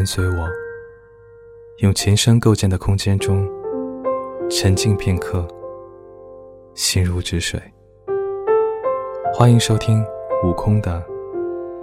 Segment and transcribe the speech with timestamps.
[0.00, 0.48] 跟随我，
[1.80, 3.46] 用琴声构建的空间中
[4.48, 5.46] 沉静片刻，
[6.74, 7.60] 心如止水。
[9.34, 10.02] 欢迎收听
[10.42, 11.04] 悟空的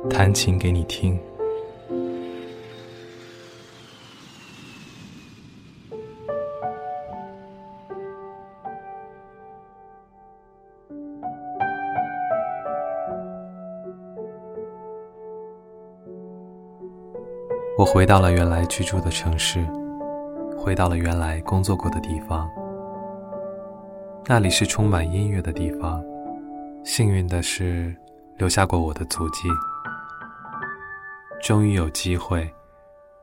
[0.10, 1.16] 弹琴给你听。
[17.78, 19.64] 我回到了原来居住的城市，
[20.58, 22.50] 回到了原来工作过的地方。
[24.26, 26.04] 那里是充满音乐的地方，
[26.84, 27.96] 幸运的是
[28.36, 29.48] 留下过我的足迹。
[31.40, 32.52] 终于有机会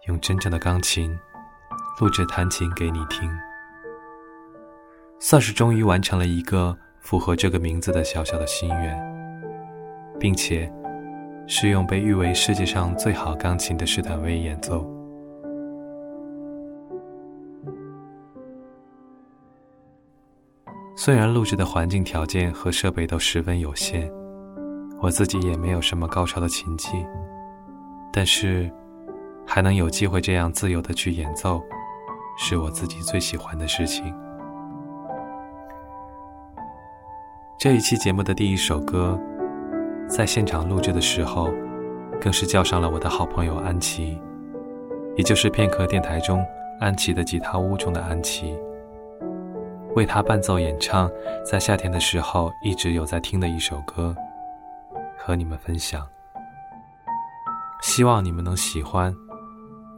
[0.07, 1.19] 用真正的钢琴
[2.01, 3.29] 录制弹琴给你听，
[5.19, 8.97] 算是终于完成了一个符合这个名字的小小的心愿，
[10.21, 10.73] 并且。
[11.47, 14.89] 是用被誉为世界上最好钢琴的施坦威演奏。
[20.97, 24.11] 虽然录制的环境条件和设备都十分有限，
[25.01, 26.89] 我自己也没有什么高超的琴技，
[28.11, 28.71] 但是
[29.47, 31.63] 还能有机会这样自由的去演奏，
[32.39, 34.15] 是我自己最喜欢的事情。
[37.59, 39.21] 这一期节目的第一首歌。
[40.09, 41.51] 在现场录制的时候，
[42.21, 44.21] 更是叫上了我的好朋友安琪，
[45.17, 46.45] 也就是片刻电台中
[46.81, 48.57] 安琪的吉他屋中的安琪，
[49.97, 51.11] 为他伴奏演唱，
[51.45, 54.15] 在夏天的时候一直有在听的一首歌，
[55.19, 56.07] 和你们分享。
[57.83, 59.15] 希望你们能喜欢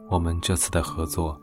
[0.09, 1.39] 我们这次的合作。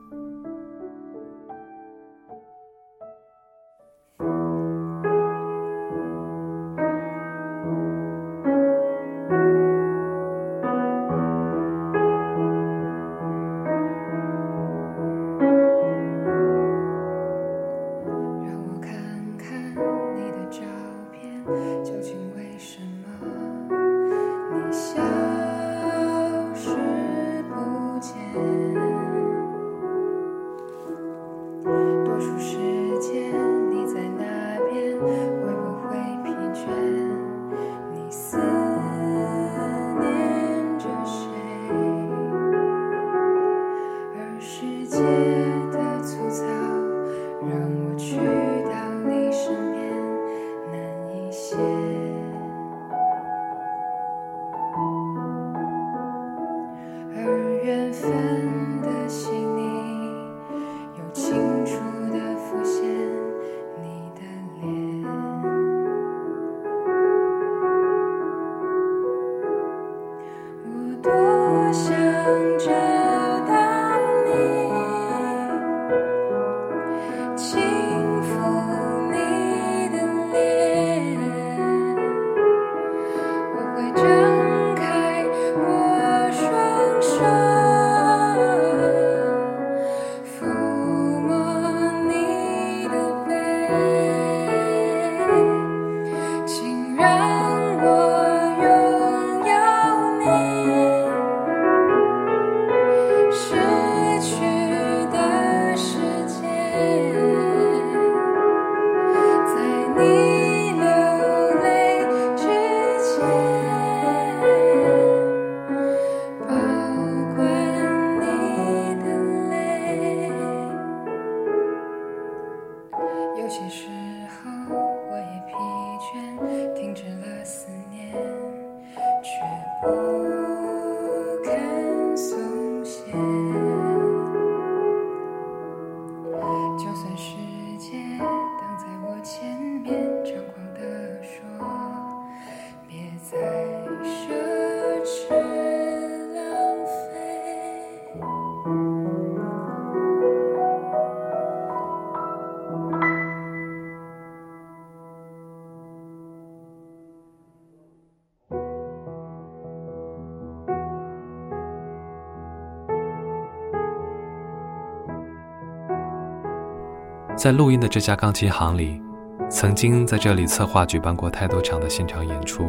[167.36, 169.02] 在录音的这家钢琴行里，
[169.50, 172.68] 曾经在这里策划举办过太多场的现场演出，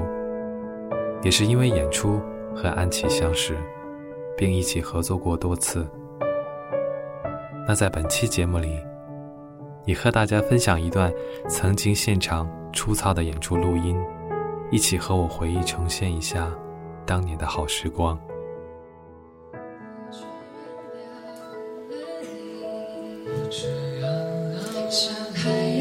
[1.22, 2.20] 也是因为演出
[2.56, 3.56] 和安琪相识，
[4.36, 5.88] 并一起合作过多次。
[7.68, 8.80] 那在本期节目里，
[9.86, 11.14] 也和大家分享一段
[11.48, 13.96] 曾经现场粗糙的演出录音，
[14.72, 16.52] 一起和我回忆重现一下
[17.06, 18.20] 当年的好时光。
[25.46, 25.75] high.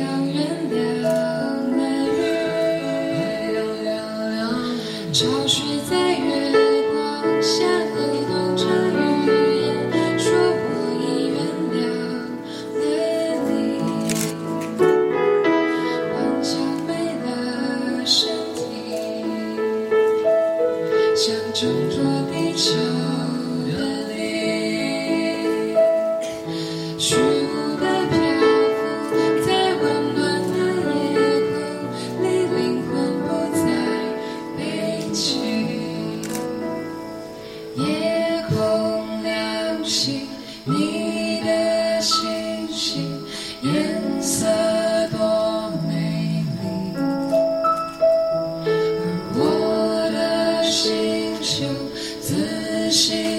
[53.06, 53.33] she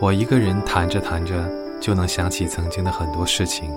[0.00, 1.46] 我一个人弹着弹着，
[1.78, 3.70] 就能想起曾经的很多事情。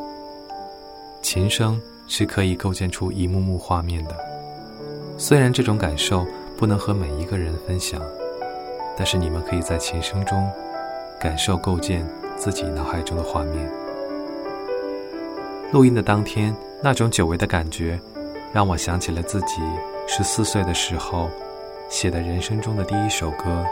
[1.22, 1.78] 琴声
[2.08, 4.16] 是可以构建出一幕幕画面的，
[5.18, 6.25] 虽然这种感受
[6.58, 8.02] 不能和每一个人分享，
[8.96, 10.50] 但是你们可以在琴声中
[11.20, 13.70] 感受构建自己脑海中的画面。
[15.74, 18.00] 录音的当天，那种久违的感觉，
[18.54, 19.62] 让我想起了自己
[20.08, 21.30] 十四岁的时候
[21.90, 23.66] 写的人生中的第一首歌。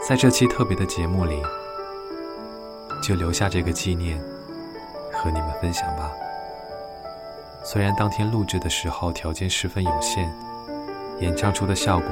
[0.00, 1.42] 在这期特别的节目里，
[3.02, 4.20] 就留下这个纪念，
[5.12, 6.12] 和你们分享吧。
[7.64, 10.32] 虽然当天录制的时候条件十分有限，
[11.18, 12.08] 演唱出的效果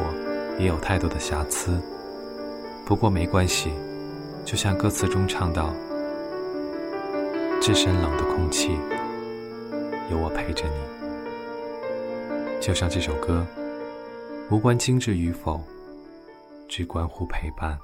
[0.59, 1.81] 也有太多的瑕疵，
[2.85, 3.73] 不过没关系。
[4.45, 5.73] 就像歌词中唱到
[7.63, 8.77] ：“置身冷的空气，
[10.11, 10.75] 有我陪着你。”
[12.61, 13.47] 就像这首歌，
[14.51, 15.63] 无关精致与否。
[16.69, 17.79] 只关乎陪伴。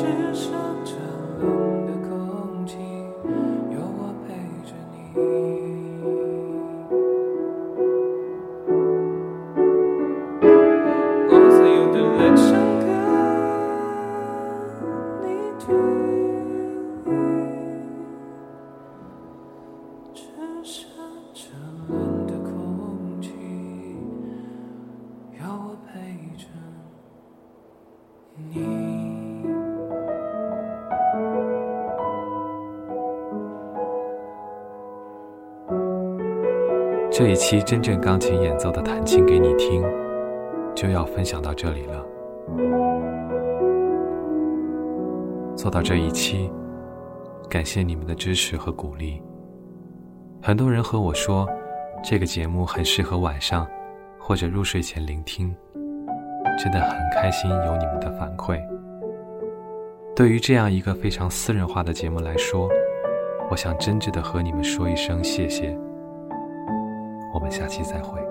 [0.00, 0.50] 只剩
[0.82, 0.96] 沉
[1.42, 1.79] 默
[37.20, 39.84] 这一期真正钢琴演奏的弹琴给你听，
[40.74, 42.02] 就要分享到这里了。
[45.54, 46.50] 做到这一期，
[47.46, 49.22] 感谢你们的支持和鼓励。
[50.40, 51.46] 很多人和我说，
[52.02, 53.66] 这个节目很适合晚上
[54.18, 55.54] 或者入睡前聆听，
[56.58, 58.58] 真的很开心有你们的反馈。
[60.16, 62.66] 对于这样一个非常私人化的节目来说，
[63.50, 65.78] 我想真挚的和你们说一声谢谢。
[67.32, 68.29] 我们下期再会。